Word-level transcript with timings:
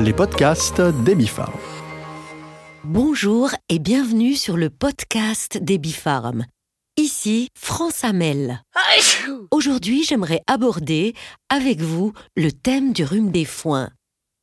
les 0.00 0.12
podcasts 0.12 0.80
d'Ebi 0.80 1.26
Farm. 1.26 1.58
Bonjour 2.84 3.50
et 3.68 3.80
bienvenue 3.80 4.34
sur 4.34 4.56
le 4.56 4.70
podcast 4.70 5.58
d'Ebi 5.60 5.92
Farm. 5.92 6.44
Ici 6.96 7.48
France 7.58 8.04
Amel. 8.04 8.62
Aujourd'hui, 9.50 10.04
j'aimerais 10.04 10.42
aborder 10.46 11.14
avec 11.48 11.80
vous 11.80 12.12
le 12.36 12.52
thème 12.52 12.92
du 12.92 13.02
rhume 13.02 13.32
des 13.32 13.44
foins. 13.44 13.90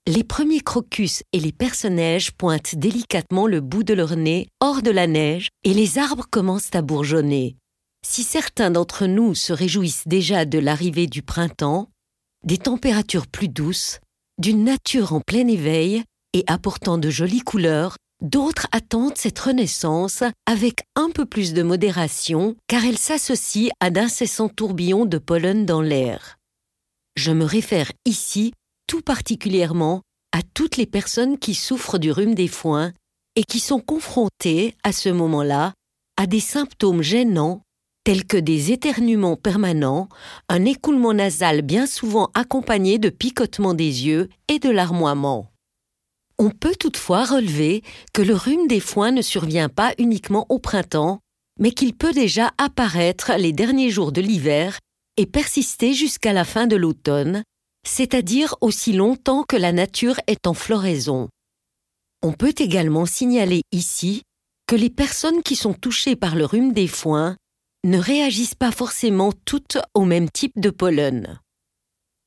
Les 0.07 0.26
premiers 0.26 0.60
crocus 0.60 1.23
et 1.32 1.39
les 1.39 1.54
personnages 1.54 2.32
pointent 2.32 2.76
délicatement 2.76 3.48
le 3.48 3.62
bout 3.62 3.84
de 3.84 3.94
leur 3.94 4.18
nez 4.18 4.48
hors 4.60 4.82
de 4.82 4.92
la 4.92 5.08
neige 5.08 5.50
et 5.64 5.74
les 5.74 5.98
arbres 5.98 6.28
commencent 6.30 6.76
à 6.76 6.82
bourgeonner. 6.82 7.56
Si 8.06 8.24
certains 8.24 8.72
d'entre 8.72 9.06
nous 9.06 9.36
se 9.36 9.54
réjouissent 9.54 10.08
déjà 10.08 10.44
de 10.44 10.60
l'arrivée 10.60 11.08
du 11.08 11.22
printemps, 11.22 11.90
des 12.44 12.58
températures 12.58 13.28
plus 13.28 13.48
douces, 13.48 14.00
d'une 14.38 14.63
nature 14.63 15.13
en 15.13 15.21
plein 15.21 15.48
éveil 15.48 16.03
et 16.34 16.43
apportant 16.48 16.98
de 16.98 17.09
jolies 17.09 17.41
couleurs, 17.41 17.98
d'autres 18.21 18.67
attendent 18.71 19.17
cette 19.17 19.39
renaissance 19.39 20.23
avec 20.45 20.84
un 20.95 21.09
peu 21.09 21.26
plus 21.26 21.53
de 21.53 21.63
modération 21.63 22.55
car 22.67 22.84
elle 22.85 22.98
s'associe 22.98 23.71
à 23.79 23.90
d'incessants 23.90 24.49
tourbillons 24.49 25.05
de 25.05 25.17
pollen 25.17 25.66
dans 25.66 25.81
l'air. 25.81 26.38
Je 27.16 27.31
me 27.31 27.45
réfère 27.45 27.91
ici 28.05 28.53
tout 28.88 29.02
particulièrement 29.02 30.02
à 30.34 30.41
toutes 30.54 30.77
les 30.77 30.85
personnes 30.85 31.38
qui 31.38 31.55
souffrent 31.55 31.98
du 31.98 32.12
rhume 32.12 32.35
des 32.35 32.49
foins 32.49 32.91
et 33.35 33.43
qui 33.43 33.59
sont 33.59 33.79
confrontées 33.79 34.76
à 34.84 34.91
ce 34.91 35.09
moment-là 35.09 35.73
à 36.17 36.27
des 36.27 36.40
symptômes 36.40 37.02
gênants 37.02 37.62
tels 38.05 38.26
que 38.26 38.38
des 38.38 38.72
éternuements 38.72 39.36
permanents, 39.36 40.08
un 40.48 40.63
écoulement 40.63 41.13
nasal 41.13 41.63
bien 41.63 41.88
souvent 41.88 42.30
accompagné 42.36 43.00
de 43.00 43.09
picotements 43.09 43.73
des 43.73 44.05
yeux 44.05 44.30
et 44.48 44.59
de 44.59 44.70
larmoiement. 44.70 45.52
On 46.38 46.52
peut 46.52 46.76
toutefois 46.80 47.26
relever 47.26 47.82
que 48.13 48.21
le 48.21 48.35
rhume 48.35 48.68
des 48.68 48.79
foins 48.79 49.12
ne 49.12 49.24
survient 49.24 49.70
pas 49.70 49.94
uniquement 49.98 50.46
au 50.49 50.60
printemps, 50.60 51.20
mais 51.60 51.71
qu'il 51.71 51.96
peut 51.96 52.13
déjà 52.13 52.52
apparaître 52.57 53.32
les 53.38 53.54
derniers 53.54 53.90
jours 53.90 54.12
de 54.12 54.22
l'hiver 54.22 54.77
et 55.18 55.26
persister 55.26 55.94
jusqu'à 55.94 56.34
la 56.34 56.46
fin 56.46 56.68
de 56.68 56.76
l'automne, 56.76 57.44
c'est-à-dire 57.88 58.55
aussi 58.62 58.94
longtemps 58.94 59.44
que 59.44 59.55
la 59.55 59.72
nature 59.72 60.20
est 60.27 60.46
en 60.46 60.54
floraison. 60.54 61.29
On 62.22 62.34
peut 62.34 62.54
également 62.57 63.07
signaler 63.07 63.62
ici 63.72 64.22
que 64.68 64.75
les 64.75 64.90
personnes 64.90 65.41
qui 65.41 65.56
sont 65.56 65.74
touchées 65.74 66.16
par 66.16 66.35
le 66.35 66.46
rhume 66.46 66.74
des 66.74 66.88
foins 66.88 67.35
ne 67.86 68.00
réagissent 68.00 68.56
pas 68.56 68.72
forcément 68.72 69.31
toutes 69.46 69.78
au 69.94 70.06
même 70.06 70.30
type 70.30 70.59
de 70.59 70.72
pollen. 70.72 71.40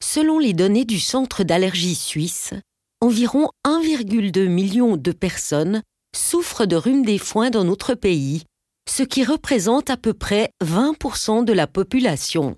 Selon 0.03 0.39
les 0.39 0.53
données 0.53 0.85
du 0.85 1.01
Centre 1.01 1.43
d'allergie 1.43 1.97
suisse, 1.97 2.55
environ 3.01 3.49
1,2 3.67 4.47
million 4.47 4.97
de 4.97 5.13
personnes 5.13 5.83
souffrent 6.17 6.67
de 6.67 6.77
rhume 6.77 7.05
des 7.05 7.19
foins 7.19 7.51
dans 7.51 7.65
notre 7.65 7.95
pays, 7.95 8.45
ce 8.89 9.03
qui 9.03 9.25
représente 9.25 9.91
à 9.91 9.97
peu 9.97 10.15
près 10.15 10.51
20% 10.65 11.45
de 11.45 11.53
la 11.53 11.67
population. 11.67 12.57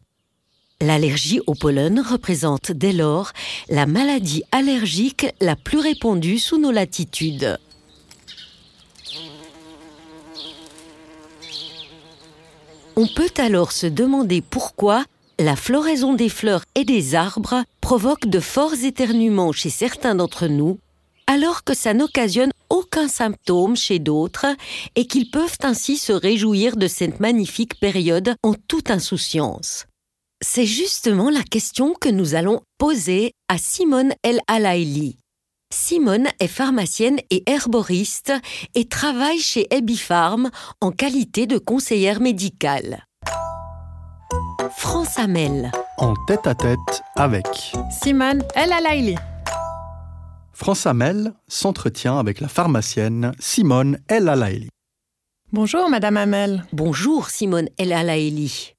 L'allergie 0.83 1.41
au 1.47 1.55
pollen 1.55 2.01
représente 2.01 2.71
dès 2.73 2.93
lors 2.93 3.33
la 3.69 3.87
maladie 3.87 4.45
allergique 4.53 5.27
la 5.41 5.57
plus 5.57 5.79
répandue 5.79 6.39
sous 6.39 6.59
nos 6.59 6.71
latitudes. 6.71 7.59
On 13.03 13.07
peut 13.07 13.33
alors 13.39 13.73
se 13.73 13.87
demander 13.87 14.43
pourquoi 14.43 15.07
la 15.39 15.57
floraison 15.57 16.13
des 16.13 16.29
fleurs 16.29 16.67
et 16.75 16.85
des 16.85 17.15
arbres 17.15 17.65
provoque 17.81 18.27
de 18.27 18.41
forts 18.41 18.75
éternuements 18.85 19.53
chez 19.53 19.71
certains 19.71 20.15
d'entre 20.15 20.49
nous, 20.49 20.79
alors 21.27 21.65
que 21.65 21.73
ça 21.73 21.95
n'occasionne 21.95 22.53
aucun 22.69 23.09
symptôme 23.09 23.75
chez 23.75 24.01
d'autres 24.01 24.55
et 24.97 25.07
qu'ils 25.07 25.31
peuvent 25.31 25.57
ainsi 25.63 25.97
se 25.97 26.13
réjouir 26.13 26.77
de 26.77 26.89
cette 26.89 27.21
magnifique 27.21 27.81
période 27.81 28.35
en 28.43 28.53
toute 28.53 28.91
insouciance. 28.91 29.87
C'est 30.45 30.67
justement 30.67 31.31
la 31.31 31.43
question 31.43 31.95
que 31.99 32.11
nous 32.11 32.35
allons 32.35 32.61
poser 32.77 33.33
à 33.49 33.57
Simone 33.57 34.13
El 34.23 34.41
Alaili. 34.47 35.17
Simone 35.73 36.29
est 36.41 36.49
pharmacienne 36.49 37.19
et 37.31 37.43
herboriste 37.51 38.33
et 38.75 38.89
travaille 38.89 39.39
chez 39.39 39.67
Ebifarm 39.75 40.51
en 40.81 40.91
qualité 40.91 41.47
de 41.47 41.59
conseillère 41.59 42.21
médicale. 42.21 43.07
France 44.77 45.19
Amel. 45.19 45.71
En 45.99 46.15
tête 46.27 46.47
à 46.47 46.55
tête 46.55 47.03
avec 47.17 47.47
Simone 48.03 48.43
El 48.55 48.73
Alaili. 48.73 49.15
France 50.53 50.87
Amel 50.87 51.33
s'entretient 51.49 52.19
avec 52.19 52.41
la 52.41 52.49
pharmacienne 52.49 53.33
Simone 53.39 53.99
El 54.09 54.29
Alaili. 54.29 54.69
Bonjour 55.53 55.89
Madame 55.89 56.17
Amel. 56.17 56.65
Bonjour 56.73 57.31
Simone 57.31 57.69
El 57.79 57.93
Alaili. 57.93 58.75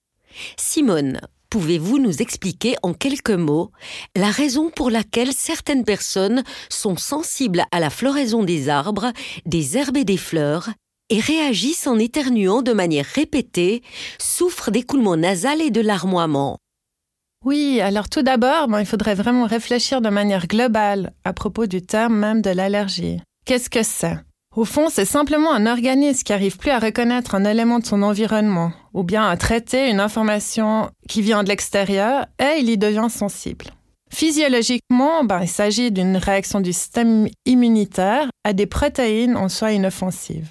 Simone, 0.57 1.19
pouvez-vous 1.51 1.99
nous 1.99 2.21
expliquer 2.21 2.75
en 2.81 2.93
quelques 2.93 3.29
mots 3.29 3.71
la 4.15 4.31
raison 4.31 4.71
pour 4.71 4.89
laquelle 4.89 5.33
certaines 5.33 5.83
personnes 5.83 6.43
sont 6.69 6.95
sensibles 6.95 7.65
à 7.71 7.79
la 7.79 7.91
floraison 7.91 8.43
des 8.43 8.69
arbres, 8.69 9.11
des 9.45 9.77
herbes 9.77 9.97
et 9.97 10.05
des 10.05 10.17
fleurs 10.17 10.69
et 11.09 11.19
réagissent 11.19 11.87
en 11.87 11.99
éternuant 11.99 12.61
de 12.61 12.71
manière 12.71 13.05
répétée, 13.05 13.83
souffrent 14.17 14.71
d'écoulement 14.71 15.17
nasal 15.17 15.61
et 15.61 15.69
de 15.69 15.81
larmoiement? 15.81 16.57
Oui, 17.43 17.81
alors 17.81 18.07
tout 18.07 18.21
d'abord, 18.21 18.69
il 18.79 18.85
faudrait 18.85 19.15
vraiment 19.15 19.45
réfléchir 19.45 19.99
de 19.99 20.09
manière 20.09 20.47
globale 20.47 21.11
à 21.25 21.33
propos 21.33 21.65
du 21.65 21.81
terme 21.81 22.15
même 22.15 22.41
de 22.41 22.51
l'allergie. 22.51 23.19
Qu'est-ce 23.45 23.69
que 23.69 23.83
c'est? 23.83 24.17
Au 24.55 24.63
fond, 24.63 24.87
c'est 24.89 25.05
simplement 25.05 25.51
un 25.51 25.65
organisme 25.65 26.23
qui 26.23 26.31
arrive 26.31 26.57
plus 26.57 26.71
à 26.71 26.79
reconnaître 26.79 27.35
un 27.35 27.43
élément 27.43 27.79
de 27.79 27.85
son 27.85 28.03
environnement, 28.03 28.71
ou 28.93 29.03
bien 29.03 29.27
à 29.27 29.37
traiter 29.37 29.89
une 29.89 29.99
information 29.99 30.89
qui 31.07 31.21
vient 31.21 31.43
de 31.43 31.49
l'extérieur, 31.49 32.25
et 32.39 32.59
il 32.59 32.69
y 32.69 32.77
devient 32.77 33.09
sensible. 33.09 33.65
Physiologiquement, 34.13 35.23
ben, 35.23 35.41
il 35.41 35.47
s'agit 35.47 35.91
d'une 35.91 36.17
réaction 36.17 36.59
du 36.59 36.73
système 36.73 37.27
immunitaire 37.45 38.29
à 38.43 38.53
des 38.53 38.65
protéines 38.65 39.37
en 39.37 39.47
soi 39.47 39.71
inoffensives. 39.71 40.49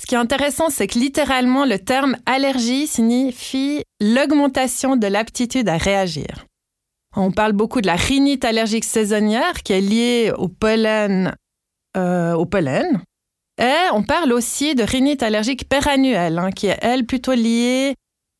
Ce 0.00 0.06
qui 0.06 0.14
est 0.14 0.18
intéressant, 0.18 0.70
c'est 0.70 0.86
que 0.86 0.98
littéralement, 0.98 1.66
le 1.66 1.78
terme 1.78 2.16
allergie 2.24 2.86
signifie 2.86 3.84
l'augmentation 4.00 4.96
de 4.96 5.06
l'aptitude 5.06 5.68
à 5.68 5.76
réagir. 5.76 6.46
On 7.14 7.30
parle 7.30 7.52
beaucoup 7.52 7.82
de 7.82 7.86
la 7.86 7.96
rhinite 7.96 8.44
allergique 8.44 8.84
saisonnière 8.84 9.62
qui 9.62 9.74
est 9.74 9.82
liée 9.82 10.32
au 10.36 10.48
pollen, 10.48 11.34
euh, 11.96 12.32
au 12.32 12.46
pollen 12.46 13.02
et 13.62 13.92
on 13.92 14.02
parle 14.02 14.32
aussi 14.32 14.74
de 14.74 14.82
rhinite 14.82 15.22
allergique 15.22 15.68
pérannuelle, 15.68 16.38
hein, 16.38 16.50
qui 16.50 16.66
est, 16.66 16.78
elle, 16.82 17.06
plutôt 17.06 17.32
liée 17.32 17.94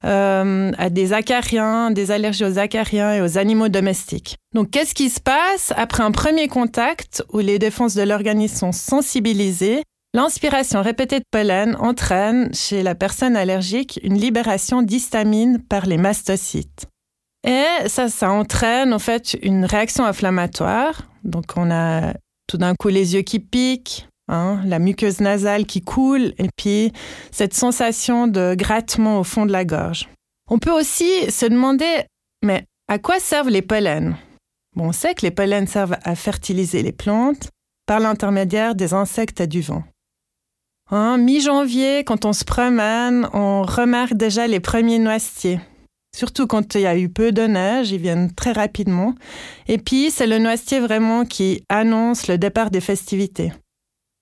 euh, 0.05 0.72
à 0.77 0.91
des 0.91 1.12
acariens, 1.12 1.93
des 1.93 2.10
allergies 2.10 2.44
aux 2.44 2.59
acariens 2.59 3.15
et 3.15 3.22
aux 3.22 3.38
animaux 3.38 3.69
domestiques. 3.69 4.37
Donc, 4.53 4.71
qu'est-ce 4.71 4.94
qui 4.94 5.09
se 5.10 5.21
passe 5.21 5.72
après 5.77 6.03
un 6.03 6.10
premier 6.10 6.49
contact 6.49 7.22
où 7.33 7.38
les 7.38 7.60
défenses 7.60 7.94
de 7.94 8.03
l'organisme 8.03 8.56
sont 8.56 8.72
sensibilisées? 8.72 9.84
L'inspiration 10.12 10.83
répétée 10.83 11.21
de 11.21 11.25
pollen 11.31 11.77
entraîne 11.77 12.53
chez 12.53 12.83
la 12.83 12.97
personne 12.97 13.37
allergique 13.37 14.00
une 14.03 14.19
libération 14.19 14.83
d'histamine 14.83 15.60
par 15.62 15.87
les 15.87 15.99
mastocytes. 15.99 16.87
Et 17.47 17.65
ça, 17.87 18.09
ça 18.09 18.33
entraîne 18.33 18.93
en 18.93 18.99
fait 18.99 19.34
une 19.41 19.65
réaction 19.65 20.04
inflammatoire. 20.04 21.03
Donc, 21.22 21.44
on 21.54 21.71
a 21.71 22.12
tout 22.49 22.59
d'un 22.59 22.75
coup 22.75 22.89
les 22.89 23.15
yeux 23.15 23.22
qui 23.22 23.39
piquent, 23.39 24.09
Hein, 24.28 24.60
la 24.65 24.78
muqueuse 24.78 25.21
nasale 25.21 25.66
qui 25.66 25.83
coule 25.83 26.33
et 26.38 26.49
puis 26.56 26.93
cette 27.33 27.55
sensation 27.55 28.28
de 28.28 28.55
grattement 28.56 29.19
au 29.19 29.25
fond 29.25 29.47
de 29.47 29.53
la 29.53 29.65
gorge. 29.65 30.09
On 30.49 30.59
peut 30.59 30.71
aussi 30.71 31.31
se 31.31 31.47
demander, 31.47 32.05
mais 32.43 32.65
à 32.88 32.99
quoi 32.99 33.19
servent 33.19 33.50
les 33.50 33.62
pollens? 33.62 34.15
Bon, 34.77 34.88
On 34.88 34.93
sait 34.93 35.15
que 35.15 35.22
les 35.22 35.31
pollens 35.31 35.66
servent 35.66 35.99
à 36.05 36.15
fertiliser 36.15 36.83
les 36.83 36.92
plantes 36.92 37.51
par 37.86 38.01
l'intermédiaire 38.01 38.74
des 38.74 38.95
insectes 38.95 39.41
et 39.41 39.47
du 39.47 39.60
vent. 39.60 39.84
Hein, 40.91 41.18
Mi-janvier, 41.18 42.04
quand 42.04 42.25
on 42.25 42.33
se 42.33 42.45
promène, 42.45 43.28
on 43.33 43.63
remarque 43.63 44.15
déjà 44.15 44.47
les 44.47 44.60
premiers 44.60 44.98
noisetiers. 44.98 45.60
Surtout 46.15 46.47
quand 46.47 46.75
il 46.75 46.83
y 46.83 46.86
a 46.86 46.98
eu 46.98 47.09
peu 47.09 47.33
de 47.33 47.42
neige, 47.42 47.91
ils 47.91 48.01
viennent 48.01 48.33
très 48.33 48.53
rapidement. 48.53 49.15
Et 49.68 49.78
puis, 49.78 50.10
c'est 50.10 50.27
le 50.27 50.39
noisetier 50.39 50.80
vraiment 50.80 51.25
qui 51.25 51.65
annonce 51.71 52.28
le 52.28 52.36
départ 52.36 52.71
des 52.71 52.83
festivités. 52.83 53.53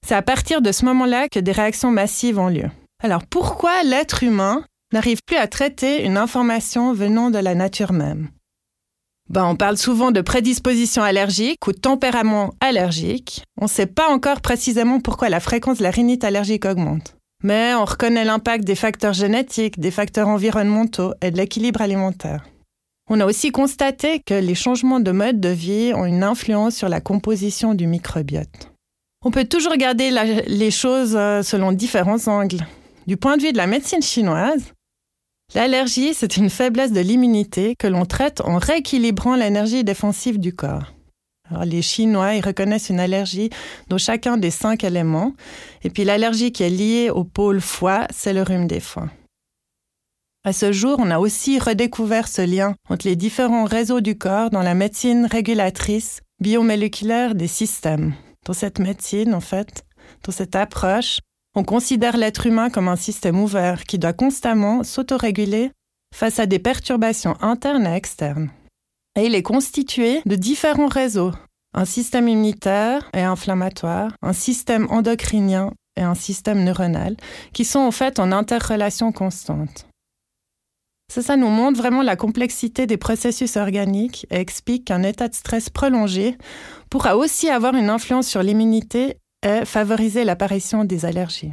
C'est 0.06 0.14
à 0.14 0.22
partir 0.22 0.62
de 0.62 0.72
ce 0.72 0.84
moment-là 0.86 1.28
que 1.28 1.38
des 1.38 1.52
réactions 1.52 1.90
massives 1.90 2.38
ont 2.38 2.48
lieu. 2.48 2.70
Alors 3.02 3.24
pourquoi 3.26 3.82
l'être 3.82 4.22
humain 4.22 4.64
n'arrive 4.92 5.20
plus 5.24 5.36
à 5.36 5.46
traiter 5.46 6.04
une 6.04 6.16
information 6.16 6.92
venant 6.92 7.30
de 7.30 7.38
la 7.38 7.54
nature 7.54 7.92
même? 7.92 8.28
Ben, 9.28 9.44
on 9.44 9.54
parle 9.54 9.76
souvent 9.76 10.10
de 10.10 10.20
prédisposition 10.20 11.04
allergique 11.04 11.64
ou 11.68 11.72
de 11.72 11.78
tempérament 11.78 12.50
allergique. 12.60 13.44
On 13.60 13.66
ne 13.66 13.70
sait 13.70 13.86
pas 13.86 14.08
encore 14.08 14.40
précisément 14.40 14.98
pourquoi 14.98 15.28
la 15.28 15.38
fréquence 15.38 15.78
de 15.78 15.84
la 15.84 15.92
rhinite 15.92 16.24
allergique 16.24 16.64
augmente. 16.64 17.14
Mais 17.44 17.72
on 17.74 17.84
reconnaît 17.84 18.24
l'impact 18.24 18.64
des 18.64 18.74
facteurs 18.74 19.12
génétiques, 19.12 19.78
des 19.78 19.92
facteurs 19.92 20.26
environnementaux 20.26 21.14
et 21.22 21.30
de 21.30 21.36
l'équilibre 21.36 21.80
alimentaire. 21.80 22.44
On 23.08 23.20
a 23.20 23.26
aussi 23.26 23.52
constaté 23.52 24.20
que 24.20 24.34
les 24.34 24.56
changements 24.56 25.00
de 25.00 25.12
mode 25.12 25.40
de 25.40 25.48
vie 25.48 25.92
ont 25.94 26.04
une 26.04 26.24
influence 26.24 26.74
sur 26.74 26.88
la 26.88 27.00
composition 27.00 27.74
du 27.74 27.86
microbiote. 27.86 28.72
On 29.22 29.30
peut 29.30 29.44
toujours 29.44 29.72
regarder 29.72 30.10
les 30.46 30.70
choses 30.70 31.14
euh, 31.14 31.42
selon 31.42 31.72
différents 31.72 32.26
angles. 32.26 32.66
Du 33.06 33.18
point 33.18 33.36
de 33.36 33.42
vue 33.42 33.52
de 33.52 33.58
la 33.58 33.66
médecine 33.66 34.00
chinoise, 34.00 34.72
l'allergie, 35.54 36.14
c'est 36.14 36.38
une 36.38 36.48
faiblesse 36.48 36.92
de 36.92 37.00
l'immunité 37.00 37.74
que 37.78 37.86
l'on 37.86 38.06
traite 38.06 38.40
en 38.40 38.56
rééquilibrant 38.56 39.36
l'énergie 39.36 39.84
défensive 39.84 40.38
du 40.38 40.54
corps. 40.54 40.94
les 41.64 41.82
Chinois, 41.82 42.40
reconnaissent 42.42 42.88
une 42.88 43.00
allergie 43.00 43.50
dans 43.88 43.98
chacun 43.98 44.38
des 44.38 44.50
cinq 44.50 44.84
éléments. 44.84 45.34
Et 45.84 45.90
puis 45.90 46.04
l'allergie 46.04 46.52
qui 46.52 46.62
est 46.62 46.70
liée 46.70 47.10
au 47.10 47.24
pôle 47.24 47.60
foie, 47.60 48.06
c'est 48.10 48.32
le 48.32 48.42
rhume 48.42 48.68
des 48.68 48.80
foins. 48.80 49.10
À 50.44 50.54
ce 50.54 50.72
jour, 50.72 50.96
on 50.98 51.10
a 51.10 51.18
aussi 51.18 51.58
redécouvert 51.58 52.26
ce 52.26 52.40
lien 52.40 52.74
entre 52.88 53.06
les 53.06 53.16
différents 53.16 53.64
réseaux 53.64 54.00
du 54.00 54.16
corps 54.16 54.48
dans 54.48 54.62
la 54.62 54.74
médecine 54.74 55.26
régulatrice 55.26 56.22
biomoléculaire 56.40 57.34
des 57.34 57.48
systèmes. 57.48 58.14
Dans 58.46 58.52
cette 58.52 58.78
médecine, 58.78 59.34
en 59.34 59.40
fait, 59.40 59.84
dans 60.24 60.32
cette 60.32 60.56
approche, 60.56 61.20
on 61.54 61.64
considère 61.64 62.16
l'être 62.16 62.46
humain 62.46 62.70
comme 62.70 62.88
un 62.88 62.96
système 62.96 63.40
ouvert 63.40 63.84
qui 63.84 63.98
doit 63.98 64.12
constamment 64.12 64.84
s'autoréguler 64.84 65.72
face 66.14 66.38
à 66.38 66.46
des 66.46 66.58
perturbations 66.58 67.36
internes 67.40 67.86
et 67.86 67.96
externes. 67.96 68.50
Et 69.16 69.26
il 69.26 69.34
est 69.34 69.42
constitué 69.42 70.22
de 70.26 70.36
différents 70.36 70.86
réseaux, 70.86 71.32
un 71.74 71.84
système 71.84 72.28
immunitaire 72.28 73.10
et 73.12 73.22
inflammatoire, 73.22 74.12
un 74.22 74.32
système 74.32 74.86
endocrinien 74.90 75.72
et 75.96 76.02
un 76.02 76.14
système 76.14 76.62
neuronal, 76.64 77.16
qui 77.52 77.64
sont 77.64 77.80
en 77.80 77.90
fait 77.90 78.20
en 78.20 78.32
interrelation 78.32 79.12
constante. 79.12 79.86
Ça, 81.10 81.22
ça 81.22 81.36
nous 81.36 81.48
montre 81.48 81.76
vraiment 81.76 82.02
la 82.02 82.14
complexité 82.14 82.86
des 82.86 82.96
processus 82.96 83.56
organiques 83.56 84.28
et 84.30 84.36
explique 84.36 84.84
qu'un 84.84 85.02
état 85.02 85.26
de 85.26 85.34
stress 85.34 85.68
prolongé 85.68 86.38
pourra 86.88 87.16
aussi 87.16 87.50
avoir 87.50 87.74
une 87.74 87.90
influence 87.90 88.28
sur 88.28 88.44
l'immunité 88.44 89.16
et 89.44 89.64
favoriser 89.64 90.22
l'apparition 90.22 90.84
des 90.84 91.04
allergies. 91.04 91.52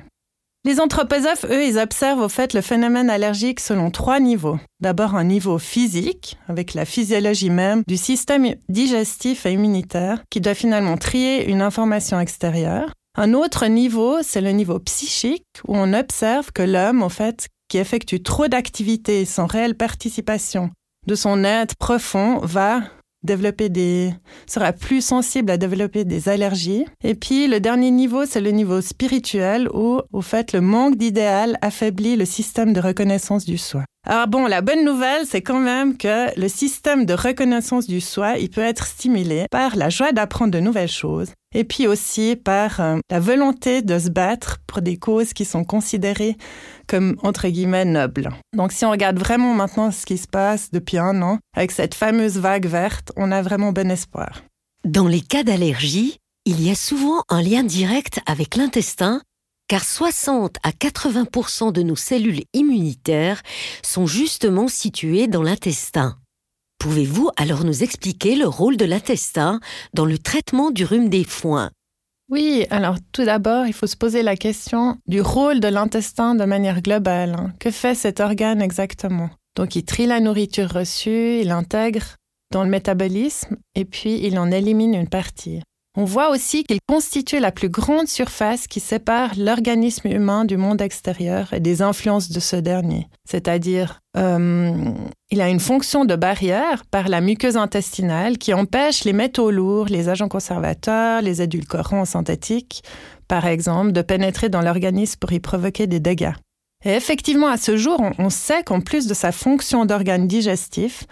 Les 0.64 0.80
anthroposophes, 0.80 1.46
eux, 1.46 1.66
ils 1.66 1.80
observent 1.80 2.20
au 2.20 2.30
fait 2.30 2.54
le 2.54 2.62
phénomène 2.62 3.10
allergique 3.10 3.60
selon 3.60 3.90
trois 3.90 4.20
niveaux. 4.20 4.60
D'abord 4.80 5.16
un 5.16 5.24
niveau 5.24 5.58
physique, 5.58 6.38
avec 6.48 6.76
la 6.76 6.86
physiologie 6.86 7.50
même 7.50 7.82
du 7.88 7.98
système 7.98 8.54
digestif 8.70 9.48
et 9.48 9.54
immunitaire, 9.54 10.22
qui 10.30 10.40
doit 10.40 10.54
finalement 10.54 10.98
trier 10.98 11.50
une 11.50 11.64
information 11.64 12.20
extérieure. 12.20 12.92
Un 13.18 13.34
autre 13.34 13.66
niveau, 13.66 14.18
c'est 14.22 14.42
le 14.42 14.52
niveau 14.52 14.78
psychique, 14.78 15.46
où 15.68 15.76
on 15.76 15.94
observe 15.94 16.52
que 16.52 16.62
l'homme, 16.62 17.02
au 17.02 17.10
fait, 17.10 17.48
qui 17.68 17.78
effectue 17.78 18.22
trop 18.22 18.48
d'activités 18.48 19.26
sans 19.26 19.46
réelle 19.46 19.76
participation 19.76 20.72
de 21.06 21.16
son 21.16 21.44
être 21.44 21.76
profond 21.76 22.40
va 22.40 22.82
développer 23.24 23.70
des 23.70 24.14
sera 24.46 24.74
plus 24.74 25.02
sensible 25.02 25.52
à 25.52 25.58
développer 25.58 26.06
des 26.06 26.30
allergies 26.30 26.86
et 27.04 27.16
puis 27.16 27.48
le 27.48 27.60
dernier 27.60 27.92
niveau 27.92 28.26
c'est 28.26 28.42
le 28.42 28.52
niveau 28.52 28.82
spirituel 28.82 29.68
où 29.74 30.02
au 30.14 30.22
fait 30.22 30.54
le 30.54 30.62
manque 30.62 30.98
d'idéal 30.98 31.58
affaiblit 31.62 32.16
le 32.16 32.26
système 32.26 32.74
de 32.74 32.80
reconnaissance 32.80 33.46
du 33.46 33.58
soi. 33.58 33.84
Alors 34.10 34.28
bon, 34.28 34.48
la 34.48 34.62
bonne 34.62 34.86
nouvelle, 34.86 35.26
c'est 35.26 35.42
quand 35.42 35.60
même 35.60 35.98
que 35.98 36.40
le 36.40 36.48
système 36.48 37.06
de 37.06 37.14
reconnaissance 37.14 37.88
du 37.88 38.00
soi, 38.00 38.38
il 38.38 38.50
peut 38.50 38.62
être 38.62 38.88
stimulé 38.88 39.48
par 39.52 39.76
la 39.76 39.90
joie 39.90 40.14
d'apprendre 40.14 40.52
de 40.52 40.62
nouvelles 40.62 40.88
choses 40.88 41.34
et 41.58 41.64
puis 41.64 41.88
aussi 41.88 42.36
par 42.36 42.80
euh, 42.80 43.00
la 43.10 43.20
volonté 43.20 43.82
de 43.82 43.98
se 43.98 44.10
battre 44.10 44.60
pour 44.68 44.84
des 44.84 44.98
causes 44.98 45.34
qui 45.34 45.44
sont 45.44 45.64
considérées 45.64 46.38
comme 46.86 47.18
entre 47.24 47.48
guillemets 47.48 47.84
nobles. 47.84 48.30
Donc 48.56 48.72
si 48.72 48.86
on 48.86 48.92
regarde 48.92 49.18
vraiment 49.18 49.56
maintenant 49.56 49.90
ce 49.90 50.06
qui 50.06 50.20
se 50.20 50.28
passe 50.28 50.70
depuis 50.70 51.00
un 51.00 51.20
an 51.24 51.40
avec 51.56 51.72
cette 51.72 51.96
fameuse 51.96 52.38
vague 52.38 52.68
verte, 52.68 53.12
on 53.16 53.32
a 53.32 53.42
vraiment 53.42 53.72
bon 53.72 53.90
espoir. 53.90 54.44
Dans 54.86 55.08
les 55.08 55.22
cas 55.22 55.44
d'allergie, 55.44 56.20
il 56.46 56.64
y 56.64 56.70
a 56.70 56.76
souvent 56.76 57.24
un 57.28 57.42
lien 57.42 57.64
direct 57.64 58.20
avec 58.28 58.56
l'intestin 58.56 59.22
car 59.68 59.84
60 59.84 60.58
à 60.62 60.72
80 60.72 61.72
de 61.72 61.82
nos 61.82 61.96
cellules 61.96 62.44
immunitaires 62.54 63.42
sont 63.82 64.06
justement 64.06 64.68
situées 64.68 65.26
dans 65.26 65.42
l'intestin. 65.42 66.18
Pouvez-vous 66.80 67.32
alors 67.38 67.64
nous 67.64 67.84
expliquer 67.84 68.36
le 68.36 68.48
rôle 68.48 68.78
de 68.78 68.86
l'intestin 68.86 69.60
dans 69.94 70.06
le 70.06 70.18
traitement 70.18 70.72
du 70.72 70.86
rhume 70.86 71.10
des 71.10 71.24
foins? 71.24 71.72
Oui, 72.30 72.66
alors 72.70 72.98
tout 73.14 73.24
d'abord, 73.24 73.68
il 73.68 73.74
faut 73.74 73.88
se 73.88 73.96
poser 73.96 74.22
la 74.22 74.36
question 74.36 74.98
du 75.08 75.22
rôle 75.22 75.60
de 75.60 75.70
l'intestin 75.70 76.36
de 76.36 76.46
manière 76.46 76.82
globale. 76.82 77.36
Hein. 77.40 77.54
Que 77.60 77.72
fait 77.72 77.96
cet 77.96 78.20
organe 78.20 78.62
exactement? 78.62 79.30
Donc 79.56 79.76
il 79.76 79.84
trie 79.84 80.06
la 80.06 80.20
nourriture 80.20 80.70
reçue, 80.70 81.40
il 81.42 81.52
intègre 81.52 82.16
dans 82.52 82.64
le 82.64 82.70
métabolisme 82.70 83.58
et 83.76 83.86
puis 83.86 84.20
il 84.26 84.38
en 84.38 84.52
élimine 84.52 84.94
une 84.94 85.10
partie. 85.10 85.62
On 86.00 86.06
voit 86.06 86.30
aussi 86.30 86.64
qu'il 86.64 86.78
constitue 86.88 87.40
la 87.40 87.52
plus 87.52 87.70
grande 87.70 88.08
surface 88.08 88.68
qui 88.68 88.80
sépare 88.80 89.32
l'organisme 89.36 90.08
humain 90.08 90.46
du 90.46 90.56
monde 90.56 90.80
extérieur 90.80 91.52
et 91.54 91.60
des 91.60 91.82
influences 91.82 92.30
de 92.30 92.40
ce 92.40 92.56
dernier. 92.56 93.08
C'est-à-dire, 93.28 94.00
euh, 94.16 94.92
il 95.32 95.42
a 95.42 95.50
une 95.50 95.60
fonction 95.60 96.06
de 96.06 96.16
barrière 96.16 96.86
par 96.92 97.10
la 97.10 97.20
muqueuse 97.20 97.58
intestinale 97.58 98.38
qui 98.38 98.54
empêche 98.54 99.06
les 99.06 99.14
métaux 99.14 99.50
lourds, 99.50 99.88
les 99.88 100.08
agents 100.08 100.28
conservateurs, 100.28 101.24
les 101.24 101.42
édulcorants 101.42 102.06
synthétiques, 102.06 102.84
par 103.28 103.48
exemple, 103.48 103.92
de 103.92 104.04
pénétrer 104.04 104.50
dans 104.50 104.62
l'organisme 104.62 105.18
pour 105.20 105.32
y 105.32 105.40
provoquer 105.40 105.88
des 105.88 106.00
dégâts. 106.00 106.34
Et 106.86 106.92
effectivement, 106.92 107.48
à 107.48 107.58
ce 107.58 107.76
jour, 107.76 108.00
on 108.20 108.30
sait 108.30 108.62
qu'en 108.62 108.82
plus 108.82 109.08
de 109.08 109.16
sa 109.16 109.32
fonction 109.32 109.88
d'organe 109.88 110.28
digestif, 110.28 111.06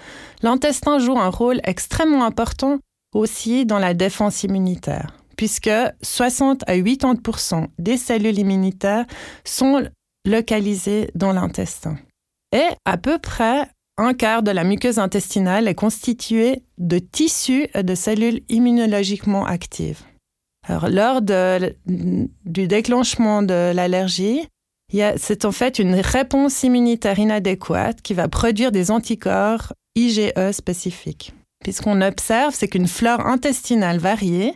l'intestin 0.43 0.99
joue 0.99 1.17
un 1.17 1.29
rôle 1.29 1.59
extrêmement 1.63 2.23
important 2.23 2.77
aussi 3.15 3.65
dans 3.65 3.79
la 3.79 3.93
défense 3.93 4.43
immunitaire, 4.43 5.17
puisque 5.37 5.71
60 6.03 6.63
à 6.67 6.75
80% 6.75 7.67
des 7.79 7.97
cellules 7.97 8.37
immunitaires 8.37 9.05
sont 9.43 9.87
localisées 10.27 11.09
dans 11.15 11.31
l'intestin. 11.33 11.97
Et 12.51 12.67
à 12.85 12.97
peu 12.97 13.17
près 13.17 13.67
un 13.97 14.13
quart 14.13 14.43
de 14.43 14.51
la 14.51 14.65
muqueuse 14.65 14.99
intestinale 14.99 15.69
est 15.69 15.75
constituée 15.75 16.63
de 16.77 16.99
tissus 16.99 17.67
et 17.73 17.83
de 17.83 17.95
cellules 17.95 18.41
immunologiquement 18.49 19.45
actives. 19.45 20.01
Lors 20.67 21.21
du 21.21 22.27
déclenchement 22.67 23.41
de 23.43 23.71
l'allergie, 23.73 24.47
c'est 24.91 25.45
en 25.45 25.51
fait 25.51 25.79
une 25.79 25.95
réponse 25.95 26.63
immunitaire 26.63 27.19
inadéquate 27.19 28.01
qui 28.01 28.13
va 28.13 28.27
produire 28.27 28.71
des 28.73 28.91
anticorps 28.91 29.73
IgE 29.95 30.33
spécifiques. 30.51 31.33
Puis 31.65 31.73
ce 31.73 31.81
qu'on 31.81 32.01
observe, 32.01 32.53
c'est 32.53 32.67
qu'une 32.67 32.87
flore 32.87 33.25
intestinale 33.25 33.97
variée 33.97 34.53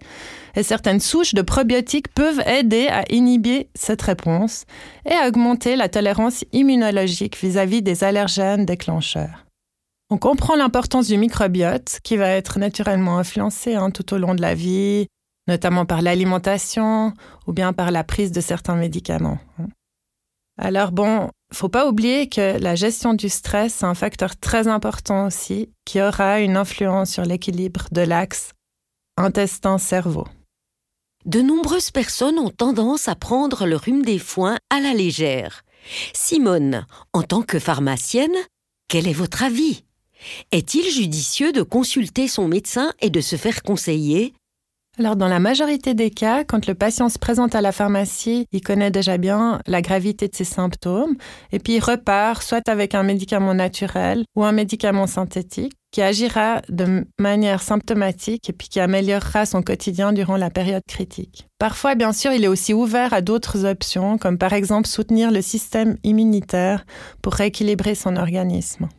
et 0.56 0.62
certaines 0.62 1.00
souches 1.00 1.34
de 1.34 1.42
probiotiques 1.42 2.13
peuvent 2.13 2.44
aider 2.46 2.88
à 2.88 3.04
inhiber 3.12 3.68
cette 3.74 4.04
réponse 4.04 4.66
et 5.08 5.13
à 5.13 5.28
augmenter 5.28 5.75
la 5.75 5.89
tolérance 5.89 6.46
immunologique 6.54 7.36
vis-à-vis 7.42 7.82
des 7.82 8.04
allergènes 8.04 8.63
déclencheurs. 8.63 9.48
On 10.12 10.20
comprend 10.20 10.56
l'importance 10.56 11.08
du 11.08 11.18
microbiote 11.18 11.98
qui 12.04 12.16
va 12.16 12.30
être 12.30 12.60
naturellement 12.60 13.18
influencé 13.18 13.74
hein, 13.74 13.89
tout 13.89 14.13
au 14.13 14.20
long 14.20 14.36
de 14.36 14.42
la 14.42 14.54
vie, 14.54 15.08
notamment 15.48 15.88
par 15.88 16.04
l'alimentation 16.04 17.12
ou 17.48 17.54
bien 17.54 17.74
par 17.74 17.89
la 17.89 18.04
prise 18.04 18.32
de 18.32 18.39
certains 18.39 18.75
médicaments. 18.75 19.39
Hein. 19.60 19.70
Alors 20.60 20.92
bon, 20.92 21.32
faut 21.53 21.70
pas 21.70 21.88
oublier 21.88 22.29
que 22.29 22.58
la 22.60 22.75
gestion 22.75 23.13
du 23.13 23.29
stress, 23.29 23.75
c'est 23.75 23.86
un 23.86 23.96
facteur 23.96 24.38
très 24.38 24.68
important 24.68 25.27
aussi 25.27 25.70
qui 25.86 26.01
aura 26.01 26.41
une 26.41 26.58
influence 26.58 27.12
sur 27.12 27.24
l'équilibre 27.24 27.88
de 27.91 28.01
l'axe 28.01 28.53
intestin-cerveau. 29.18 30.27
De 31.25 31.41
nombreuses 31.41 31.91
personnes 31.91 32.39
ont 32.39 32.50
tendance 32.50 33.08
à 33.10 33.15
prendre 33.15 33.65
le 33.65 33.75
rhume 33.75 34.03
des 34.03 34.20
foins 34.20 34.58
à 34.70 34.79
la 34.79 34.94
légère. 34.94 35.63
Simone, 36.13 36.86
en 37.13 37.24
tant 37.24 37.41
que 37.41 37.60
pharmacienne, 37.60 38.36
quel 38.88 39.08
est 39.08 39.13
votre 39.13 39.44
avis? 39.44 39.84
Est-il 40.51 40.89
judicieux 40.89 41.51
de 41.51 41.62
consulter 41.62 42.27
son 42.27 42.48
médecin 42.48 42.94
et 43.01 43.10
de 43.10 43.22
se 43.22 43.36
faire 43.36 43.63
conseiller? 43.63 44.34
Alors, 45.00 45.15
dans 45.15 45.29
la 45.29 45.39
majorité 45.39 45.94
des 45.94 46.10
cas, 46.10 46.44
quand 46.44 46.68
le 46.68 46.75
patient 46.75 47.08
se 47.08 47.18
présente 47.18 47.56
à 47.56 47.62
la 47.62 47.72
pharmacie, 47.72 48.48
il 48.51 48.60
connaît 48.60 48.91
déjà 48.91 49.18
bien 49.18 49.62
la 49.65 49.82
gravité 49.82 50.27
de 50.27 50.36
ses 50.36 50.44
symptômes 50.44 51.15
et 51.53 51.60
puis 51.60 51.75
il 51.75 51.79
repart 51.79 52.44
soit 52.44 52.68
avec 52.68 52.94
un 52.96 53.03
médicament 53.03 53.53
naturel 53.53 54.25
ou 54.36 54.44
un 54.44 54.51
médicament 54.51 55.08
synthétique 55.08 55.72
qui 55.91 56.01
agira 56.01 56.62
de 56.68 57.08
manière 57.18 57.62
symptomatique 57.62 58.50
et 58.50 58.53
puis 58.53 58.68
qui 58.68 58.82
améliorera 58.82 59.46
son 59.46 59.62
quotidien 59.62 60.12
durant 60.12 60.36
la 60.36 60.50
période 60.50 60.84
critique. 60.86 61.48
Parfois, 61.60 61.96
bien 61.96 62.12
sûr, 62.12 62.34
il 62.34 62.44
est 62.44 62.50
aussi 62.50 62.74
ouvert 62.74 63.13
à 63.13 63.22
d'autres 63.22 63.65
options, 63.65 64.18
comme 64.18 64.38
par 64.38 64.51
exemple 64.51 64.88
soutenir 64.88 65.32
le 65.32 65.41
système 65.41 65.98
immunitaire 66.03 66.86
pour 67.22 67.34
rééquilibrer 67.34 67.96
son 67.96 68.18
organisme. 68.18 68.89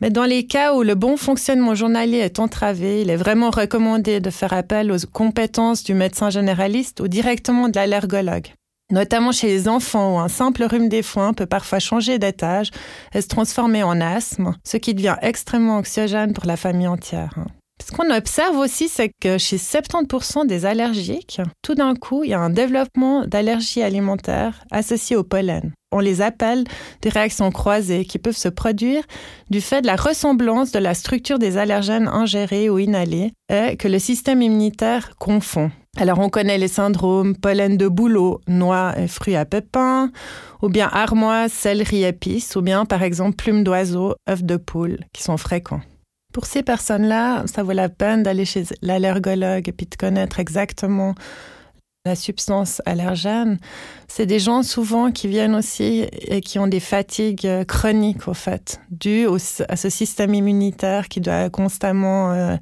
Mais 0.00 0.10
dans 0.10 0.24
les 0.24 0.46
cas 0.46 0.74
où 0.74 0.82
le 0.82 0.94
bon 0.94 1.16
fonctionnement 1.16 1.74
journalier 1.74 2.18
est 2.18 2.38
entravé, 2.38 3.00
il 3.00 3.08
est 3.08 3.16
vraiment 3.16 3.50
recommandé 3.50 4.20
de 4.20 4.30
faire 4.30 4.52
appel 4.52 4.92
aux 4.92 5.06
compétences 5.10 5.84
du 5.84 5.94
médecin 5.94 6.28
généraliste 6.28 7.00
ou 7.00 7.08
directement 7.08 7.68
de 7.68 7.76
l'allergologue. 7.76 8.48
Notamment 8.92 9.32
chez 9.32 9.48
les 9.48 9.68
enfants 9.68 10.16
où 10.16 10.18
un 10.18 10.28
simple 10.28 10.64
rhume 10.64 10.88
des 10.88 11.02
foins 11.02 11.32
peut 11.32 11.46
parfois 11.46 11.80
changer 11.80 12.18
d'étage 12.18 12.70
et 13.14 13.20
se 13.20 13.26
transformer 13.26 13.82
en 13.82 14.00
asthme, 14.00 14.54
ce 14.64 14.76
qui 14.76 14.94
devient 14.94 15.16
extrêmement 15.22 15.78
anxiogène 15.78 16.34
pour 16.34 16.46
la 16.46 16.56
famille 16.56 16.86
entière. 16.86 17.34
Ce 17.84 17.92
qu'on 17.92 18.10
observe 18.10 18.56
aussi, 18.56 18.88
c'est 18.88 19.10
que 19.20 19.38
chez 19.38 19.58
70% 19.58 20.46
des 20.46 20.66
allergiques, 20.66 21.40
tout 21.62 21.74
d'un 21.74 21.94
coup, 21.94 22.24
il 22.24 22.30
y 22.30 22.34
a 22.34 22.40
un 22.40 22.50
développement 22.50 23.26
d'allergies 23.26 23.82
alimentaires 23.82 24.64
associées 24.70 25.16
au 25.16 25.22
pollen. 25.22 25.72
On 25.92 26.00
les 26.00 26.20
appelle 26.20 26.64
des 27.02 27.10
réactions 27.10 27.50
croisées 27.52 28.04
qui 28.04 28.18
peuvent 28.18 28.36
se 28.36 28.48
produire 28.48 29.04
du 29.50 29.60
fait 29.60 29.82
de 29.82 29.86
la 29.86 29.96
ressemblance 29.96 30.72
de 30.72 30.78
la 30.78 30.94
structure 30.94 31.38
des 31.38 31.58
allergènes 31.58 32.08
ingérés 32.08 32.68
ou 32.68 32.78
inhalés 32.78 33.32
et 33.52 33.76
que 33.76 33.88
le 33.88 33.98
système 33.98 34.42
immunitaire 34.42 35.16
confond. 35.18 35.70
Alors 35.96 36.18
on 36.18 36.28
connaît 36.28 36.58
les 36.58 36.68
syndromes 36.68 37.36
pollen 37.36 37.76
de 37.76 37.88
bouleau, 37.88 38.40
noix 38.48 38.94
et 38.98 39.08
fruits 39.08 39.36
à 39.36 39.44
pépins, 39.44 40.10
ou 40.60 40.68
bien 40.68 40.90
armoise, 40.92 41.52
céleri, 41.52 42.04
épices, 42.04 42.56
ou 42.56 42.62
bien 42.62 42.84
par 42.84 43.02
exemple 43.02 43.36
plumes 43.36 43.64
d'oiseau, 43.64 44.14
œufs 44.28 44.42
de 44.42 44.56
poule, 44.56 44.98
qui 45.12 45.22
sont 45.22 45.36
fréquents. 45.36 45.80
Pour 46.36 46.44
ces 46.44 46.62
personnes-là, 46.62 47.44
ça 47.46 47.62
vaut 47.62 47.72
la 47.72 47.88
peine 47.88 48.22
d'aller 48.22 48.44
chez 48.44 48.64
l'allergologue 48.82 49.70
et 49.70 49.72
puis 49.72 49.86
de 49.86 49.96
connaître 49.96 50.38
exactement 50.38 51.14
la 52.04 52.14
substance 52.14 52.82
allergène. 52.84 53.58
C'est 54.06 54.26
des 54.26 54.38
gens 54.38 54.62
souvent 54.62 55.12
qui 55.12 55.28
viennent 55.28 55.54
aussi 55.54 56.06
et 56.28 56.42
qui 56.42 56.58
ont 56.58 56.66
des 56.66 56.78
fatigues 56.78 57.46
euh, 57.46 57.64
chroniques, 57.64 58.28
au 58.28 58.34
fait, 58.34 58.82
dues 58.90 59.26
à 59.66 59.76
ce 59.76 59.88
système 59.88 60.34
immunitaire 60.34 61.08
qui 61.08 61.22
doit 61.22 61.48
constamment 61.48 62.32
euh, 62.32 62.56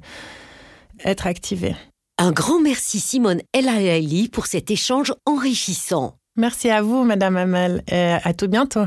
être 1.03 1.27
activé. 1.27 1.75
Un 2.17 2.31
grand 2.31 2.61
merci 2.61 3.01
Simone 3.01 3.41
El 3.51 4.29
pour 4.29 4.45
cet 4.45 4.71
échange 4.71 5.13
enrichissant. 5.25 6.15
Merci 6.37 6.69
à 6.69 6.81
vous, 6.81 7.03
Madame 7.03 7.35
Amel, 7.35 7.83
et 7.91 8.15
à 8.23 8.33
tout 8.33 8.47
bientôt. 8.47 8.85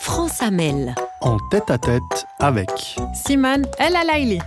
France 0.00 0.42
Amel. 0.42 0.96
En 1.22 1.38
tête 1.50 1.70
à 1.70 1.78
tête 1.78 2.26
avec 2.40 2.68
Simone 3.14 3.66
El 3.78 3.94
Alaili. 3.94 4.38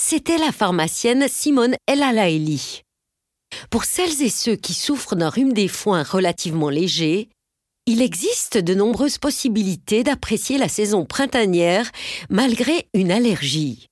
C'était 0.00 0.38
la 0.38 0.52
pharmacienne 0.52 1.26
Simone 1.28 1.76
El 1.86 2.02
Alaili. 2.02 2.82
Pour 3.70 3.84
celles 3.84 4.22
et 4.22 4.30
ceux 4.30 4.56
qui 4.56 4.72
souffrent 4.72 5.14
d'un 5.14 5.28
rhume 5.28 5.52
des 5.52 5.68
foins 5.68 6.02
relativement 6.02 6.70
léger, 6.70 7.28
il 7.84 8.00
existe 8.00 8.56
de 8.56 8.74
nombreuses 8.74 9.18
possibilités 9.18 10.02
d'apprécier 10.02 10.56
la 10.56 10.68
saison 10.68 11.04
printanière 11.04 11.90
malgré 12.30 12.88
une 12.94 13.12
allergie. 13.12 13.86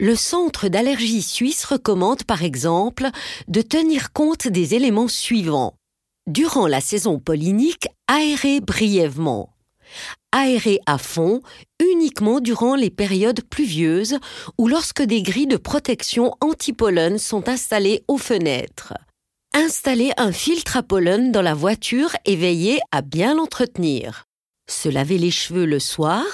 Le 0.00 0.16
Centre 0.16 0.66
d'allergie 0.66 1.22
suisse 1.22 1.64
recommande 1.64 2.24
par 2.24 2.42
exemple 2.42 3.08
de 3.46 3.62
tenir 3.62 4.12
compte 4.12 4.48
des 4.48 4.74
éléments 4.74 5.08
suivants 5.08 5.74
durant 6.26 6.66
la 6.66 6.80
saison 6.80 7.18
pollinique, 7.18 7.86
aérer 8.08 8.60
brièvement. 8.60 9.52
Aérer 10.32 10.80
à 10.86 10.98
fond 10.98 11.42
uniquement 11.80 12.40
durant 12.40 12.74
les 12.74 12.90
périodes 12.90 13.42
pluvieuses 13.42 14.18
ou 14.58 14.68
lorsque 14.68 15.02
des 15.02 15.22
grilles 15.22 15.46
de 15.46 15.56
protection 15.56 16.32
anti-pollen 16.40 17.18
sont 17.18 17.48
installées 17.48 18.02
aux 18.08 18.18
fenêtres. 18.18 18.94
Installer 19.54 20.12
un 20.16 20.32
filtre 20.32 20.78
à 20.78 20.82
pollen 20.82 21.30
dans 21.30 21.42
la 21.42 21.54
voiture 21.54 22.16
et 22.24 22.36
veiller 22.36 22.80
à 22.90 23.02
bien 23.02 23.34
l'entretenir. 23.34 24.24
Se 24.70 24.88
laver 24.88 25.18
les 25.18 25.30
cheveux 25.30 25.66
le 25.66 25.78
soir 25.78 26.24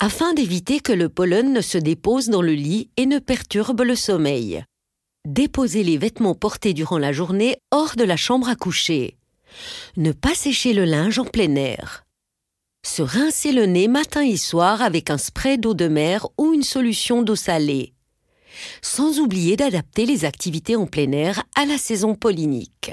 afin 0.00 0.34
d'éviter 0.34 0.80
que 0.80 0.92
le 0.92 1.08
pollen 1.08 1.52
ne 1.52 1.62
se 1.62 1.78
dépose 1.78 2.28
dans 2.28 2.42
le 2.42 2.52
lit 2.52 2.90
et 2.98 3.06
ne 3.06 3.18
perturbe 3.18 3.80
le 3.80 3.96
sommeil. 3.96 4.64
Déposer 5.26 5.82
les 5.82 5.96
vêtements 5.96 6.34
portés 6.34 6.74
durant 6.74 6.98
la 6.98 7.12
journée 7.12 7.56
hors 7.70 7.96
de 7.96 8.04
la 8.04 8.16
chambre 8.16 8.48
à 8.48 8.56
coucher. 8.56 9.16
Ne 9.96 10.12
pas 10.12 10.34
sécher 10.34 10.74
le 10.74 10.84
linge 10.84 11.18
en 11.18 11.24
plein 11.24 11.54
air. 11.54 12.04
Se 12.88 13.02
rincer 13.02 13.52
le 13.52 13.66
nez 13.66 13.86
matin 13.86 14.22
et 14.22 14.38
soir 14.38 14.80
avec 14.80 15.10
un 15.10 15.18
spray 15.18 15.58
d'eau 15.58 15.74
de 15.74 15.88
mer 15.88 16.26
ou 16.38 16.54
une 16.54 16.62
solution 16.62 17.22
d'eau 17.22 17.36
salée. 17.36 17.92
Sans 18.80 19.20
oublier 19.20 19.56
d'adapter 19.56 20.06
les 20.06 20.24
activités 20.24 20.74
en 20.74 20.86
plein 20.86 21.12
air 21.12 21.44
à 21.54 21.66
la 21.66 21.76
saison 21.76 22.14
pollinique. 22.14 22.92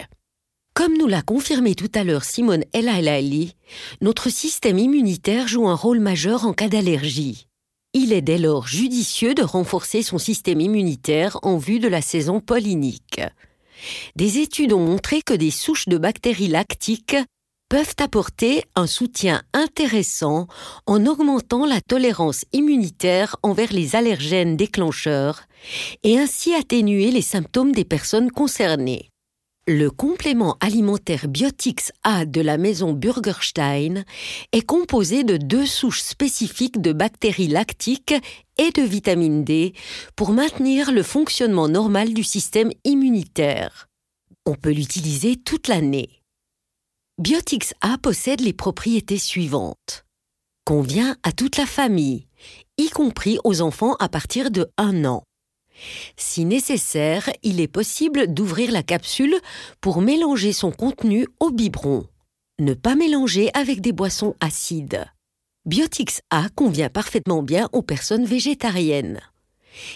Comme 0.73 0.97
nous 0.97 1.07
l'a 1.07 1.21
confirmé 1.21 1.75
tout 1.75 1.89
à 1.95 2.03
l'heure 2.03 2.25
Simone 2.25 2.65
El 2.73 2.89
Ali, 2.89 3.55
notre 4.01 4.29
système 4.29 4.77
immunitaire 4.77 5.47
joue 5.47 5.67
un 5.67 5.75
rôle 5.75 6.01
majeur 6.01 6.45
en 6.45 6.51
cas 6.51 6.67
d'allergie. 6.67 7.47
Il 7.93 8.11
est 8.11 8.21
dès 8.21 8.37
lors 8.37 8.67
judicieux 8.67 9.33
de 9.33 9.43
renforcer 9.43 10.03
son 10.03 10.17
système 10.17 10.59
immunitaire 10.59 11.39
en 11.41 11.57
vue 11.57 11.79
de 11.79 11.87
la 11.87 12.01
saison 12.01 12.41
pollinique. 12.41 13.21
Des 14.17 14.39
études 14.39 14.73
ont 14.73 14.85
montré 14.85 15.21
que 15.21 15.33
des 15.33 15.51
souches 15.51 15.87
de 15.87 15.97
bactéries 15.97 16.49
lactiques 16.49 17.15
peuvent 17.69 17.95
apporter 17.99 18.63
un 18.75 18.87
soutien 18.87 19.41
intéressant 19.53 20.47
en 20.85 21.05
augmentant 21.05 21.65
la 21.65 21.81
tolérance 21.81 22.45
immunitaire 22.53 23.35
envers 23.43 23.73
les 23.73 23.95
allergènes 23.95 24.55
déclencheurs 24.55 25.41
et 26.03 26.19
ainsi 26.19 26.53
atténuer 26.53 27.11
les 27.11 27.21
symptômes 27.21 27.71
des 27.71 27.85
personnes 27.85 28.31
concernées. 28.31 29.09
Le 29.67 29.89
complément 29.89 30.57
alimentaire 30.59 31.27
Biotix 31.27 31.91
A 32.03 32.25
de 32.25 32.39
la 32.39 32.59
maison 32.59 32.93
Burgerstein 32.93 34.05
est 34.51 34.61
composé 34.61 35.23
de 35.23 35.37
deux 35.37 35.65
souches 35.65 36.03
spécifiques 36.03 36.79
de 36.81 36.93
bactéries 36.93 37.47
lactiques 37.47 38.13
et 38.59 38.69
de 38.69 38.83
vitamine 38.83 39.43
D 39.43 39.73
pour 40.15 40.33
maintenir 40.33 40.91
le 40.91 41.01
fonctionnement 41.01 41.67
normal 41.67 42.13
du 42.13 42.23
système 42.23 42.69
immunitaire. 42.83 43.87
On 44.45 44.53
peut 44.53 44.71
l'utiliser 44.71 45.35
toute 45.35 45.67
l'année. 45.67 46.21
Biotix 47.17 47.73
A 47.79 47.97
possède 47.97 48.41
les 48.41 48.51
propriétés 48.51 49.17
suivantes. 49.17 50.03
Convient 50.65 51.15
à 51.23 51.31
toute 51.31 51.55
la 51.55 51.65
famille, 51.65 52.27
y 52.77 52.89
compris 52.89 53.39
aux 53.45 53.61
enfants 53.61 53.95
à 53.99 54.09
partir 54.09 54.51
de 54.51 54.69
1 54.77 55.05
an. 55.05 55.23
Si 56.17 56.43
nécessaire, 56.43 57.29
il 57.41 57.61
est 57.61 57.69
possible 57.69 58.33
d'ouvrir 58.33 58.69
la 58.73 58.83
capsule 58.83 59.39
pour 59.79 60.01
mélanger 60.01 60.51
son 60.51 60.71
contenu 60.71 61.25
au 61.39 61.51
biberon. 61.51 62.05
Ne 62.59 62.73
pas 62.73 62.95
mélanger 62.95 63.49
avec 63.53 63.79
des 63.79 63.93
boissons 63.93 64.35
acides. 64.41 65.05
Biotix 65.65 66.19
A 66.31 66.49
convient 66.49 66.89
parfaitement 66.89 67.43
bien 67.43 67.69
aux 67.71 67.81
personnes 67.81 68.25
végétariennes. 68.25 69.21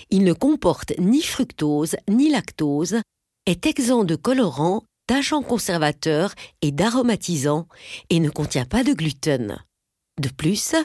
Il 0.09 0.23
ne 0.23 0.31
comporte 0.31 0.93
ni 0.97 1.21
fructose 1.21 1.97
ni 2.07 2.29
lactose, 2.29 3.01
est 3.45 3.65
exempt 3.65 4.05
de 4.05 4.15
colorants, 4.15 4.83
d'agents 5.09 5.41
conservateurs 5.41 6.35
et 6.61 6.71
d'aromatisants 6.71 7.67
et 8.11 8.19
ne 8.19 8.29
contient 8.29 8.65
pas 8.65 8.83
de 8.83 8.93
gluten. 8.93 9.57
De 10.21 10.29
plus, 10.29 10.75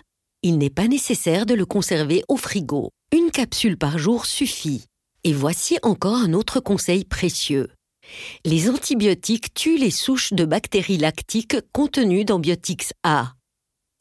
il 0.42 0.56
n'est 0.56 0.70
pas 0.70 0.88
nécessaire 0.88 1.44
de 1.44 1.52
le 1.52 1.66
conserver 1.66 2.24
au 2.28 2.38
frigo. 2.38 2.88
Une 3.14 3.30
capsule 3.30 3.76
par 3.76 3.98
jour 3.98 4.24
suffit. 4.24 4.86
Et 5.24 5.34
voici 5.34 5.78
encore 5.82 6.16
un 6.16 6.32
autre 6.32 6.60
conseil 6.60 7.04
précieux. 7.04 7.68
Les 8.46 8.70
antibiotiques 8.70 9.52
tuent 9.52 9.78
les 9.78 9.90
souches 9.90 10.32
de 10.32 10.46
bactéries 10.46 10.98
lactiques 10.98 11.56
contenues 11.72 12.24
dans 12.24 12.38
Biotix 12.38 12.92
A. 13.02 13.34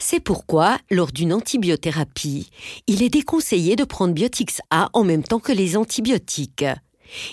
C'est 0.01 0.21
pourquoi, 0.21 0.77
lors 0.89 1.11
d'une 1.11 1.33
antibiothérapie, 1.33 2.49
il 2.87 3.03
est 3.03 3.09
déconseillé 3.09 3.75
de 3.75 3.83
prendre 3.83 4.13
Biotix 4.13 4.61
A 4.69 4.89
en 4.93 5.03
même 5.03 5.23
temps 5.23 5.39
que 5.39 5.51
les 5.51 5.75
antibiotiques. 5.75 6.65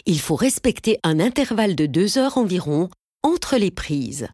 Il 0.06 0.20
faut 0.20 0.36
respecter 0.36 0.98
un 1.02 1.20
intervalle 1.20 1.74
de 1.74 1.86
deux 1.86 2.18
heures 2.18 2.38
environ 2.38 2.88
entre 3.22 3.56
les 3.56 3.70
prises. 3.70 4.28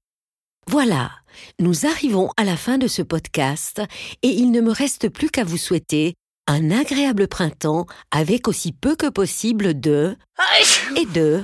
Voilà, 0.69 1.13
nous 1.61 1.87
arrivons 1.87 2.31
à 2.37 2.45
la 2.45 2.57
fin 2.57 2.79
de 2.79 2.89
ce 2.89 3.03
podcast 3.03 3.83
et 4.23 4.29
il 4.29 4.51
ne 4.51 4.61
me 4.61 4.73
reste 4.73 5.09
plus 5.09 5.31
qu'à 5.31 5.45
vous 5.45 5.59
souhaiter 5.59 6.15
un 6.49 6.71
agréable 6.71 7.29
printemps 7.29 7.87
avec 8.11 8.49
aussi 8.49 8.73
peu 8.73 8.97
que 8.97 9.09
possible 9.09 9.79
de 9.79 10.17
et 10.97 11.07
de. 11.07 11.43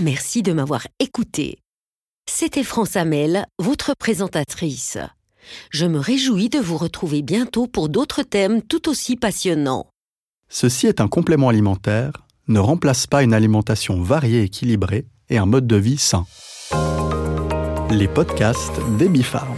Merci 0.00 0.42
de 0.42 0.52
m'avoir 0.52 0.86
écouté. 0.98 1.58
C'était 2.28 2.64
France 2.64 2.96
Amel, 2.96 3.46
votre 3.58 3.94
présentatrice. 3.96 4.98
Je 5.70 5.86
me 5.86 5.98
réjouis 5.98 6.48
de 6.48 6.58
vous 6.58 6.76
retrouver 6.76 7.22
bientôt 7.22 7.66
pour 7.66 7.88
d'autres 7.88 8.22
thèmes 8.22 8.62
tout 8.62 8.88
aussi 8.88 9.16
passionnants. 9.16 9.86
Ceci 10.48 10.86
est 10.86 11.00
un 11.00 11.08
complément 11.08 11.48
alimentaire, 11.48 12.25
ne 12.48 12.60
remplace 12.60 13.06
pas 13.06 13.22
une 13.22 13.34
alimentation 13.34 14.00
variée 14.00 14.42
équilibrée 14.42 15.06
et 15.28 15.38
un 15.38 15.46
mode 15.46 15.66
de 15.66 15.76
vie 15.76 15.98
sain 15.98 16.26
les 17.90 18.08
podcasts 18.08 18.80
des 18.98 19.08
Bifarm. 19.08 19.56